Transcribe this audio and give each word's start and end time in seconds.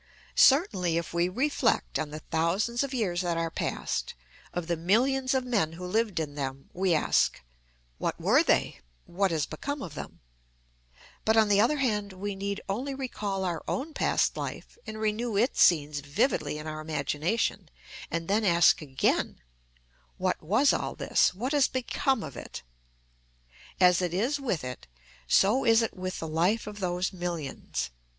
Certainly, 0.33 0.97
if 0.97 1.13
we 1.13 1.29
reflect 1.29 1.99
on 1.99 2.09
the 2.09 2.21
thousands 2.31 2.83
of 2.83 2.91
years 2.91 3.21
that 3.21 3.37
are 3.37 3.51
past, 3.51 4.15
of 4.51 4.65
the 4.65 4.75
millions 4.75 5.35
of 5.35 5.45
men 5.45 5.73
who 5.73 5.85
lived 5.85 6.19
in 6.19 6.33
them, 6.33 6.71
we 6.73 6.95
ask, 6.95 7.39
What 7.99 8.19
were 8.19 8.41
they? 8.41 8.79
what 9.05 9.29
has 9.29 9.45
become 9.45 9.83
of 9.83 9.93
them? 9.93 10.21
But, 11.23 11.37
on 11.37 11.49
the 11.49 11.61
other 11.61 11.77
hand, 11.77 12.13
we 12.13 12.35
need 12.35 12.61
only 12.67 12.95
recall 12.95 13.43
our 13.45 13.63
own 13.67 13.93
past 13.93 14.35
life 14.35 14.75
and 14.87 14.97
renew 14.99 15.37
its 15.37 15.61
scenes 15.61 15.99
vividly 15.99 16.57
in 16.57 16.65
our 16.65 16.81
imagination, 16.81 17.69
and 18.09 18.27
then 18.27 18.43
ask 18.43 18.81
again, 18.81 19.39
What 20.17 20.41
was 20.41 20.73
all 20.73 20.95
this? 20.95 21.31
what 21.35 21.51
has 21.51 21.67
become 21.67 22.23
of 22.23 22.35
it? 22.35 22.63
As 23.79 24.01
it 24.01 24.15
is 24.15 24.39
with 24.39 24.63
it, 24.63 24.87
so 25.27 25.63
is 25.63 25.83
it 25.83 25.95
with 25.95 26.17
the 26.19 26.27
life 26.27 26.65
of 26.65 26.79
those 26.79 27.13
millions. 27.13 27.91